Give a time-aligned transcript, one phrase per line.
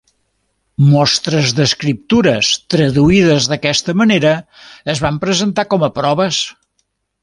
[0.93, 4.35] Mostres d'escriptures traduïdes d'aquesta manera
[4.97, 6.47] es van presentar com a proves.